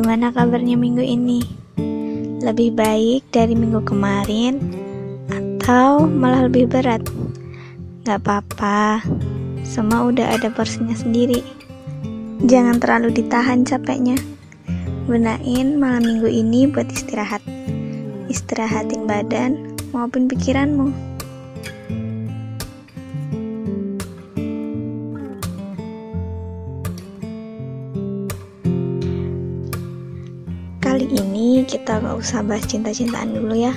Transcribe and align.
Gimana 0.00 0.32
kabarnya 0.32 0.80
minggu 0.80 1.04
ini? 1.04 1.44
Lebih 2.40 2.72
baik 2.72 3.28
dari 3.36 3.52
minggu 3.52 3.84
kemarin 3.84 4.56
atau 5.28 6.08
malah 6.08 6.48
lebih 6.48 6.72
berat? 6.72 7.04
Gak 8.08 8.24
apa-apa, 8.24 9.04
semua 9.60 10.08
udah 10.08 10.40
ada 10.40 10.48
porsinya 10.48 10.96
sendiri. 10.96 11.44
Jangan 12.48 12.80
terlalu 12.80 13.12
ditahan 13.12 13.68
capeknya. 13.68 14.16
Gunain 15.04 15.76
malam 15.76 16.00
minggu 16.00 16.32
ini 16.32 16.64
buat 16.64 16.88
istirahat. 16.88 17.44
Istirahatin 18.32 19.04
badan 19.04 19.76
maupun 19.92 20.32
pikiranmu. 20.32 21.09
Kita 31.90 32.06
gak 32.06 32.22
usah 32.22 32.46
bahas 32.46 32.62
cinta-cintaan 32.70 33.34
dulu 33.34 33.66
ya. 33.66 33.74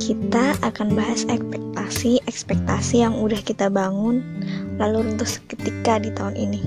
Kita 0.00 0.56
akan 0.64 0.96
bahas 0.96 1.28
ekspektasi-ekspektasi 1.28 3.04
yang 3.04 3.20
udah 3.20 3.36
kita 3.44 3.68
bangun 3.68 4.24
lalu 4.80 5.04
runtuh 5.04 5.28
seketika 5.28 6.00
di 6.00 6.08
tahun 6.16 6.32
ini. 6.40 6.60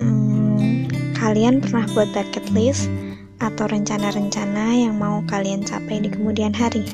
Hmm, 0.00 0.88
kalian 1.20 1.60
pernah 1.60 1.84
buat 1.92 2.08
bucket 2.16 2.48
list 2.56 2.88
atau 3.44 3.68
rencana-rencana 3.68 4.88
yang 4.88 4.96
mau 4.96 5.20
kalian 5.28 5.60
capai 5.60 6.00
di 6.00 6.08
kemudian 6.08 6.56
hari? 6.56 6.88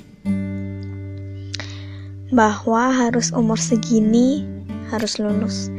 Bahwa 2.35 2.91
harus 2.91 3.31
umur 3.31 3.63
segini 3.63 4.43
harus 4.91 5.15
lulus. 5.23 5.71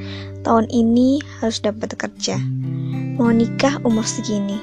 Tahun 0.48 0.64
ini 0.72 1.20
harus 1.44 1.60
dapat 1.60 1.92
kerja 2.00 2.40
mau 3.14 3.30
nikah 3.30 3.78
umur 3.86 4.08
segini, 4.08 4.58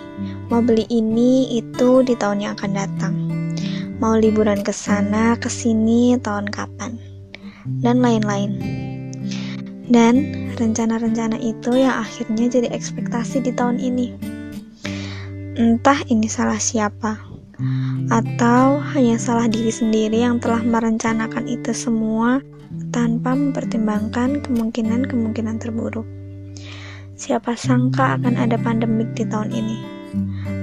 mau 0.50 0.58
beli 0.58 0.82
ini 0.90 1.46
itu 1.54 2.02
di 2.02 2.18
tahun 2.18 2.42
yang 2.42 2.52
akan 2.58 2.72
datang, 2.74 3.14
mau 4.02 4.18
liburan 4.18 4.60
ke 4.66 4.74
sana 4.74 5.38
ke 5.38 5.46
sini 5.46 6.18
tahun 6.18 6.50
kapan, 6.50 6.98
dan 7.80 8.02
lain-lain. 8.02 8.58
Dan 9.90 10.14
rencana-rencana 10.58 11.38
itu 11.38 11.78
yang 11.78 12.02
akhirnya 12.02 12.46
jadi 12.50 12.68
ekspektasi 12.70 13.46
di 13.46 13.54
tahun 13.54 13.78
ini. 13.78 14.14
Entah 15.54 16.02
ini 16.10 16.26
salah 16.26 16.58
siapa, 16.58 17.18
atau 18.10 18.82
hanya 18.94 19.18
salah 19.22 19.46
diri 19.46 19.70
sendiri 19.70 20.22
yang 20.26 20.42
telah 20.42 20.62
merencanakan 20.66 21.46
itu 21.46 21.70
semua 21.70 22.42
tanpa 22.90 23.34
mempertimbangkan 23.34 24.42
kemungkinan-kemungkinan 24.46 25.62
terburuk. 25.62 26.06
Siapa 27.18 27.52
sangka 27.58 28.16
akan 28.16 28.34
ada 28.40 28.56
pandemik 28.56 29.12
di 29.12 29.28
tahun 29.28 29.52
ini, 29.52 29.76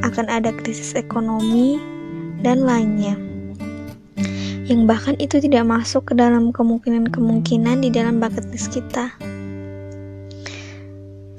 akan 0.07 0.31
ada 0.31 0.55
krisis 0.55 0.95
ekonomi, 0.95 1.77
dan 2.41 2.63
lainnya. 2.63 3.17
Yang 4.67 4.81
bahkan 4.83 5.15
itu 5.19 5.39
tidak 5.39 5.63
masuk 5.63 6.11
ke 6.11 6.13
dalam 6.15 6.51
kemungkinan-kemungkinan 6.51 7.83
di 7.83 7.89
dalam 7.91 8.19
bucket 8.19 8.43
list 8.51 8.75
kita. 8.75 9.15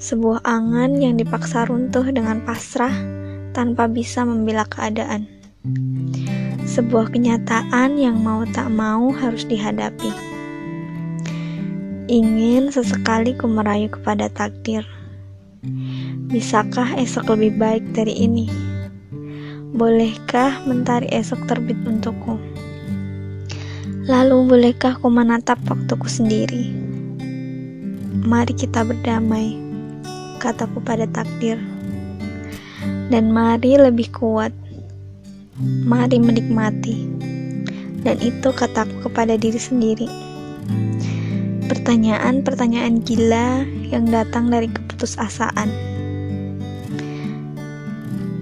Sebuah 0.01 0.47
angan 0.49 0.97
yang 0.97 1.21
dipaksa 1.21 1.69
runtuh 1.69 2.09
dengan 2.09 2.41
pasrah 2.47 2.95
tanpa 3.53 3.85
bisa 3.85 4.25
membela 4.25 4.65
keadaan. 4.65 5.29
Sebuah 6.65 7.13
kenyataan 7.13 8.01
yang 8.01 8.17
mau 8.23 8.49
tak 8.49 8.73
mau 8.73 9.13
harus 9.13 9.45
dihadapi. 9.45 10.09
Ingin 12.09 12.73
sesekali 12.73 13.37
ku 13.37 13.45
merayu 13.45 13.93
kepada 13.93 14.33
takdir 14.33 14.89
Bisakah 16.28 17.00
esok 17.00 17.33
lebih 17.33 17.56
baik 17.56 17.84
dari 17.97 18.12
ini? 18.12 18.53
Bolehkah 19.72 20.61
mentari 20.69 21.09
esok 21.09 21.49
terbit 21.49 21.81
untukku? 21.89 22.37
Lalu 24.05 24.44
bolehkah 24.44 25.00
ku 25.00 25.09
menatap 25.09 25.56
waktuku 25.65 26.05
sendiri? 26.05 26.69
Mari 28.28 28.53
kita 28.53 28.84
berdamai, 28.84 29.56
kataku 30.37 30.84
pada 30.84 31.09
takdir. 31.09 31.56
Dan 33.09 33.33
mari 33.33 33.81
lebih 33.81 34.12
kuat. 34.12 34.53
Mari 35.65 36.21
menikmati. 36.21 37.09
Dan 38.05 38.21
itu 38.21 38.53
kataku 38.53 39.09
kepada 39.09 39.41
diri 39.41 39.56
sendiri. 39.56 40.09
Pertanyaan-pertanyaan 41.72 43.00
gila 43.00 43.65
yang 43.89 44.12
datang 44.12 44.53
dari 44.53 44.69
keputusasaan. 44.69 45.97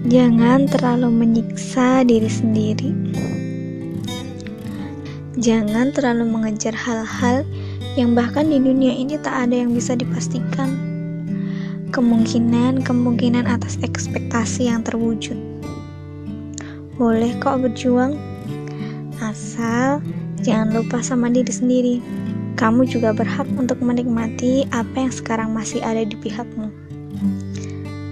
Jangan 0.07 0.71
terlalu 0.71 1.11
menyiksa 1.11 2.07
diri 2.07 2.31
sendiri. 2.31 2.95
Jangan 5.35 5.91
terlalu 5.91 6.23
mengejar 6.31 6.71
hal-hal 6.71 7.43
yang 7.99 8.15
bahkan 8.15 8.47
di 8.47 8.55
dunia 8.55 8.95
ini 8.95 9.19
tak 9.19 9.51
ada 9.51 9.67
yang 9.67 9.75
bisa 9.75 9.99
dipastikan. 9.99 10.79
Kemungkinan-kemungkinan 11.91 13.51
atas 13.51 13.75
ekspektasi 13.83 14.71
yang 14.71 14.87
terwujud. 14.87 15.35
Boleh 16.95 17.35
kok 17.43 17.59
berjuang, 17.59 18.15
asal 19.19 19.99
jangan 20.39 20.71
lupa 20.71 21.03
sama 21.03 21.27
diri 21.27 21.51
sendiri 21.51 21.95
kamu 22.57 22.89
juga 22.89 23.13
berhak 23.13 23.45
untuk 23.53 23.77
menikmati 23.85 24.65
apa 24.73 24.97
yang 24.97 25.13
sekarang 25.13 25.53
masih 25.53 25.77
ada 25.85 26.01
di 26.01 26.17
pihakmu. 26.17 26.86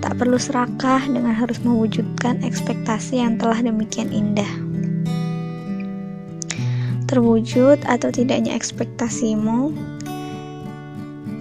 Tak 0.05 0.21
perlu 0.21 0.37
serakah 0.37 1.01
dengan 1.09 1.33
harus 1.33 1.57
mewujudkan 1.65 2.45
ekspektasi 2.45 3.25
yang 3.25 3.41
telah 3.41 3.57
demikian 3.57 4.13
indah. 4.13 4.45
Terwujud 7.09 7.81
atau 7.89 8.13
tidaknya 8.13 8.53
ekspektasimu, 8.53 9.73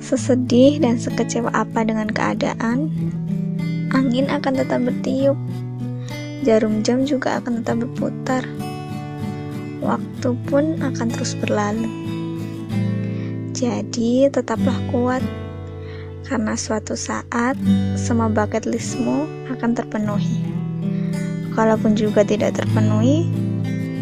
sesedih 0.01 0.81
dan 0.81 0.97
sekecewa 0.97 1.53
apa 1.53 1.85
dengan 1.85 2.09
keadaan, 2.09 2.89
angin 3.93 4.33
akan 4.33 4.57
tetap 4.57 4.81
bertiup, 4.81 5.37
jarum 6.49 6.81
jam 6.81 7.05
juga 7.05 7.45
akan 7.45 7.61
tetap 7.61 7.85
berputar, 7.85 8.49
waktu 9.85 10.33
pun 10.49 10.81
akan 10.81 11.13
terus 11.13 11.37
berlalu. 11.37 11.93
Jadi, 13.53 14.33
tetaplah 14.33 14.81
kuat, 14.89 15.21
karena 16.25 16.57
suatu 16.57 16.97
saat 16.97 17.55
semua 17.95 18.33
bucket 18.33 18.65
listmu 18.65 19.29
akan 19.53 19.77
terpenuhi. 19.77 20.41
Kalaupun 21.55 21.95
juga 21.95 22.27
tidak 22.27 22.59
terpenuhi, 22.59 23.29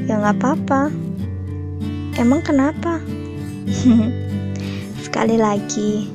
ya 0.08 0.16
nggak 0.16 0.40
apa-apa. 0.40 0.88
Emang 2.16 2.40
kenapa? 2.40 3.02
Sekali 5.04 5.36
lagi, 5.36 6.08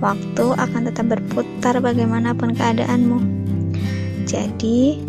waktu 0.00 0.44
akan 0.56 0.88
tetap 0.88 1.12
berputar 1.12 1.76
bagaimanapun 1.82 2.56
keadaanmu. 2.56 3.20
Jadi, 4.24 5.04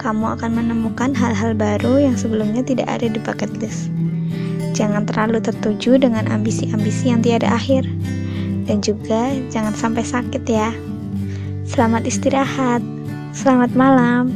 kamu 0.00 0.36
akan 0.38 0.50
menemukan 0.56 1.12
hal-hal 1.12 1.52
baru 1.56 2.00
yang 2.00 2.16
sebelumnya 2.16 2.64
tidak 2.64 2.88
ada 2.88 3.08
di 3.08 3.20
bucket 3.20 3.52
list. 3.60 3.92
Jangan 4.74 5.06
terlalu 5.06 5.38
tertuju 5.38 6.00
dengan 6.00 6.26
ambisi-ambisi 6.28 7.12
yang 7.12 7.22
tiada 7.22 7.46
akhir. 7.52 7.86
Dan 8.64 8.80
juga 8.80 9.32
jangan 9.52 9.76
sampai 9.76 10.04
sakit 10.04 10.44
ya. 10.48 10.72
Selamat 11.68 12.08
istirahat. 12.08 12.80
Selamat 13.36 13.72
malam. 13.76 14.32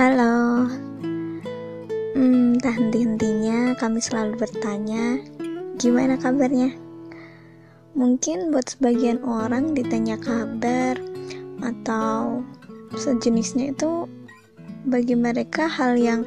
Halo. 0.00 0.64
Hmm, 2.16 2.56
tak 2.56 2.72
henti-hentinya 2.80 3.76
kami 3.76 4.00
selalu 4.00 4.38
bertanya, 4.40 5.20
gimana 5.76 6.16
kabarnya? 6.16 6.72
Mungkin 7.92 8.48
buat 8.48 8.64
sebagian 8.70 9.20
orang 9.20 9.76
ditanya 9.76 10.16
kabar 10.16 10.96
atau 11.60 12.40
sejenisnya 12.96 13.74
itu 13.74 14.08
bagi 14.88 15.14
mereka 15.14 15.68
hal 15.68 15.94
yang 15.98 16.24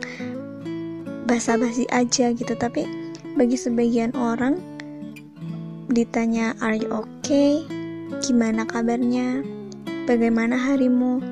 basa-basi 1.25 1.87
aja 1.89 2.31
gitu. 2.31 2.53
Tapi 2.53 2.85
bagi 3.33 3.57
sebagian 3.57 4.13
orang 4.13 4.59
ditanya 5.89 6.53
are 6.61 6.77
you 6.77 6.89
okay? 6.91 7.63
Gimana 8.21 8.63
kabarnya? 8.63 9.41
Bagaimana 10.03 10.59
harimu? 10.59 11.23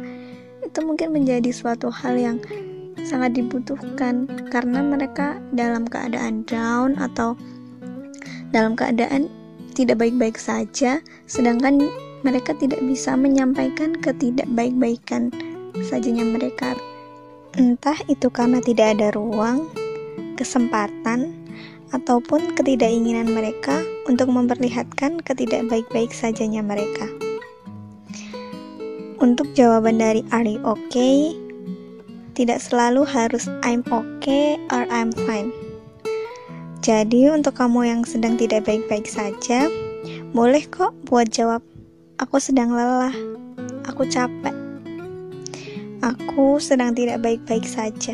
Itu 0.64 0.88
mungkin 0.88 1.12
menjadi 1.12 1.52
suatu 1.52 1.92
hal 1.92 2.16
yang 2.16 2.38
sangat 3.04 3.36
dibutuhkan 3.36 4.30
karena 4.50 4.80
mereka 4.80 5.36
dalam 5.52 5.84
keadaan 5.84 6.48
down 6.48 6.96
atau 6.96 7.36
dalam 8.56 8.76
keadaan 8.76 9.28
tidak 9.72 10.00
baik-baik 10.04 10.36
saja, 10.36 11.00
sedangkan 11.28 11.88
mereka 12.22 12.54
tidak 12.58 12.82
bisa 12.86 13.18
menyampaikan 13.18 13.98
ketidakbaik-baikan 13.98 15.34
sajanya 15.86 16.26
mereka. 16.26 16.78
Entah 17.58 17.98
itu 18.08 18.32
karena 18.32 18.64
tidak 18.64 18.98
ada 18.98 19.12
ruang 19.12 19.68
kesempatan 20.40 21.36
ataupun 21.92 22.56
ketidakinginan 22.56 23.28
mereka 23.28 23.84
untuk 24.08 24.32
memperlihatkan 24.32 25.20
ketidakbaik-baik 25.22 26.16
sajanya 26.16 26.64
mereka. 26.64 27.06
Untuk 29.22 29.54
jawaban 29.54 30.02
dari 30.02 30.26
Are 30.34 30.48
you 30.48 30.58
okay? 30.66 31.38
Tidak 32.34 32.58
selalu 32.58 33.06
harus 33.06 33.46
I'm 33.62 33.86
okay 33.92 34.58
or 34.74 34.88
I'm 34.90 35.14
fine. 35.14 35.54
Jadi 36.82 37.30
untuk 37.30 37.62
kamu 37.62 37.86
yang 37.86 38.02
sedang 38.02 38.42
tidak 38.42 38.66
baik-baik 38.66 39.06
saja, 39.06 39.70
boleh 40.34 40.66
kok 40.74 40.98
buat 41.06 41.30
jawab 41.30 41.62
Aku 42.22 42.38
sedang 42.38 42.70
lelah, 42.70 43.18
aku 43.90 44.06
capek, 44.06 44.54
aku 46.06 46.62
sedang 46.62 46.94
tidak 46.94 47.18
baik-baik 47.26 47.66
saja, 47.66 48.14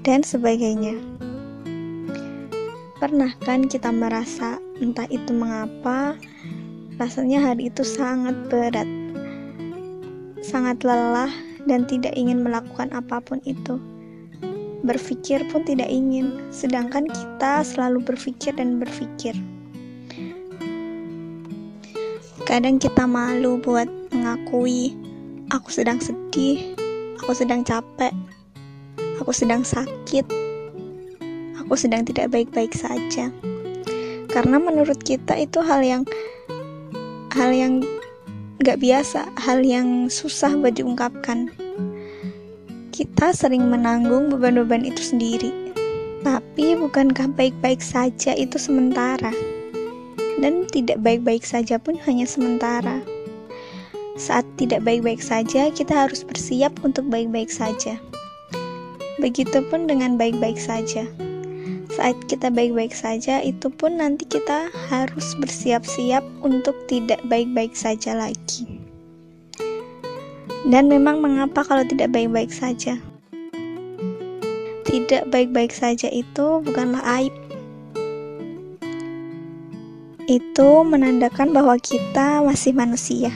dan 0.00 0.24
sebagainya. 0.24 0.96
Pernah 2.96 3.36
kan 3.44 3.68
kita 3.68 3.92
merasa 3.92 4.56
entah 4.80 5.04
itu 5.12 5.28
mengapa 5.28 6.16
rasanya 6.96 7.52
hari 7.52 7.68
itu 7.68 7.84
sangat 7.84 8.32
berat, 8.48 8.88
sangat 10.40 10.80
lelah 10.80 11.28
dan 11.68 11.84
tidak 11.84 12.16
ingin 12.16 12.40
melakukan 12.40 12.88
apa 12.96 13.20
pun 13.20 13.44
itu. 13.44 13.76
Berpikir 14.88 15.44
pun 15.52 15.68
tidak 15.68 15.92
ingin, 15.92 16.48
sedangkan 16.48 17.12
kita 17.12 17.60
selalu 17.60 18.00
berpikir 18.00 18.56
dan 18.56 18.80
berpikir. 18.80 19.36
Kadang 22.50 22.82
kita 22.82 23.06
malu 23.06 23.62
buat 23.62 23.86
mengakui 24.10 24.98
aku 25.54 25.70
sedang 25.70 26.02
sedih, 26.02 26.74
aku 27.22 27.30
sedang 27.30 27.62
capek, 27.62 28.10
aku 29.22 29.30
sedang 29.30 29.62
sakit, 29.62 30.26
aku 31.62 31.78
sedang 31.78 32.02
tidak 32.02 32.34
baik-baik 32.34 32.74
saja. 32.74 33.30
Karena 34.26 34.58
menurut 34.58 34.98
kita 34.98 35.38
itu 35.38 35.62
hal 35.62 35.78
yang 35.86 36.02
hal 37.38 37.54
yang 37.54 37.86
gak 38.66 38.82
biasa, 38.82 39.30
hal 39.38 39.62
yang 39.62 40.10
susah 40.10 40.50
buat 40.58 40.74
diungkapkan. 40.74 41.54
Kita 42.90 43.30
sering 43.30 43.70
menanggung 43.70 44.26
beban-beban 44.26 44.82
itu 44.82 44.98
sendiri. 44.98 45.54
Tapi 46.26 46.74
bukankah 46.74 47.30
baik-baik 47.30 47.78
saja 47.78 48.34
itu 48.34 48.58
sementara? 48.58 49.30
Dan 50.40 50.64
tidak 50.72 51.04
baik-baik 51.04 51.44
saja 51.44 51.76
pun 51.76 52.00
hanya 52.08 52.24
sementara. 52.24 53.04
Saat 54.16 54.48
tidak 54.56 54.82
baik-baik 54.88 55.20
saja, 55.20 55.68
kita 55.68 56.08
harus 56.08 56.24
bersiap 56.24 56.72
untuk 56.80 57.04
baik-baik 57.12 57.52
saja. 57.52 58.00
Begitupun 59.20 59.84
dengan 59.84 60.16
baik-baik 60.16 60.56
saja 60.56 61.04
saat 62.00 62.16
kita 62.32 62.48
baik-baik 62.48 62.96
saja, 62.96 63.42
itu 63.44 63.68
pun 63.68 63.98
nanti 63.98 64.24
kita 64.24 64.72
harus 64.88 65.36
bersiap-siap 65.36 66.24
untuk 66.40 66.72
tidak 66.88 67.20
baik-baik 67.28 67.74
saja 67.74 68.16
lagi. 68.16 68.64
Dan 70.64 70.86
memang, 70.86 71.20
mengapa 71.20 71.60
kalau 71.60 71.84
tidak 71.84 72.14
baik-baik 72.14 72.54
saja? 72.54 72.96
Tidak 74.86 75.28
baik-baik 75.28 75.74
saja 75.74 76.08
itu 76.08 76.64
bukanlah 76.64 77.02
aib. 77.20 77.34
Itu 80.30 80.86
menandakan 80.86 81.50
bahwa 81.50 81.74
kita 81.82 82.38
masih 82.46 82.70
manusia. 82.70 83.34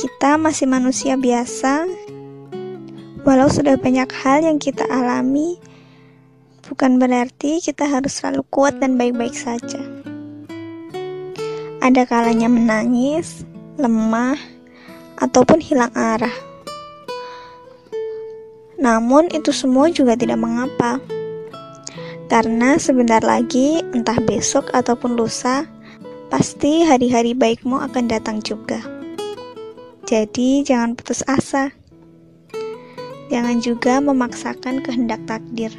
Kita 0.00 0.40
masih 0.40 0.64
manusia 0.64 1.20
biasa, 1.20 1.84
walau 3.20 3.52
sudah 3.52 3.76
banyak 3.76 4.08
hal 4.08 4.48
yang 4.48 4.56
kita 4.56 4.88
alami 4.88 5.60
bukan 6.72 6.96
berarti 6.96 7.60
kita 7.60 7.84
harus 7.84 8.16
selalu 8.16 8.48
kuat 8.48 8.80
dan 8.80 8.96
baik-baik 8.96 9.36
saja. 9.36 9.76
Ada 11.84 12.08
kalanya 12.08 12.48
menangis, 12.48 13.44
lemah, 13.76 14.40
ataupun 15.20 15.60
hilang 15.60 15.92
arah. 15.92 16.32
Namun, 18.80 19.28
itu 19.36 19.52
semua 19.52 19.92
juga 19.92 20.16
tidak 20.16 20.40
mengapa, 20.40 20.96
karena 22.32 22.80
sebentar 22.80 23.20
lagi, 23.20 23.84
entah 23.92 24.16
besok 24.24 24.72
ataupun 24.72 25.20
lusa, 25.20 25.68
pasti 26.32 26.80
hari-hari 26.80 27.36
baikmu 27.36 27.76
akan 27.76 28.08
datang 28.08 28.40
juga. 28.40 28.80
Jadi, 30.08 30.64
jangan 30.64 30.96
putus 30.96 31.20
asa. 31.28 31.68
Jangan 33.28 33.60
juga 33.60 34.00
memaksakan 34.00 34.80
kehendak 34.80 35.20
takdir 35.28 35.76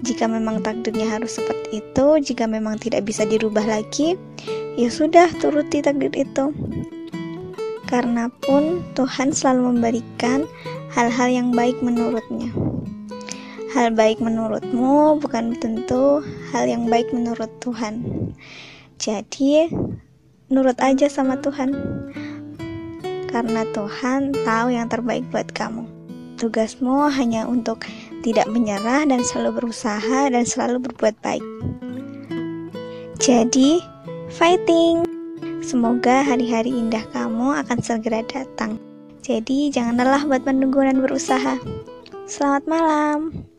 jika 0.00 0.24
memang 0.24 0.64
takdirnya 0.64 1.04
harus 1.04 1.36
seperti 1.36 1.84
itu, 1.84 2.06
jika 2.24 2.48
memang 2.48 2.80
tidak 2.80 3.04
bisa 3.04 3.28
dirubah 3.28 3.64
lagi, 3.68 4.16
ya 4.80 4.88
sudah 4.88 5.28
turuti 5.44 5.84
takdir 5.84 6.08
itu. 6.16 6.56
Karena 7.84 8.32
pun 8.40 8.80
Tuhan 8.96 9.34
selalu 9.34 9.76
memberikan 9.76 10.48
hal-hal 10.96 11.28
yang 11.28 11.48
baik 11.52 11.76
menurutnya. 11.84 12.48
Hal 13.70 13.94
baik 13.94 14.18
menurutmu 14.18 15.22
bukan 15.22 15.54
tentu 15.62 16.26
hal 16.50 16.66
yang 16.66 16.90
baik 16.90 17.06
menurut 17.14 17.46
Tuhan. 17.62 18.02
Jadi, 18.98 19.70
nurut 20.50 20.74
aja 20.82 21.06
sama 21.06 21.38
Tuhan. 21.38 21.70
Karena 23.30 23.62
Tuhan 23.70 24.34
tahu 24.42 24.74
yang 24.74 24.90
terbaik 24.90 25.22
buat 25.30 25.46
kamu. 25.54 25.86
Tugasmu 26.34 27.14
hanya 27.14 27.46
untuk 27.46 27.86
tidak 28.26 28.50
menyerah 28.50 29.06
dan 29.06 29.22
selalu 29.22 29.62
berusaha 29.62 30.26
dan 30.26 30.42
selalu 30.42 30.90
berbuat 30.90 31.14
baik. 31.22 31.44
Jadi, 33.22 33.78
fighting! 34.34 35.06
Semoga 35.62 36.26
hari-hari 36.26 36.74
indah 36.74 37.06
kamu 37.14 37.54
akan 37.62 37.78
segera 37.78 38.26
datang. 38.26 38.82
Jadi, 39.22 39.70
jangan 39.70 40.00
lelah 40.00 40.26
buat 40.26 40.42
menunggu 40.42 40.82
dan 40.82 40.98
berusaha. 40.98 41.54
Selamat 42.26 42.64
malam. 42.66 43.49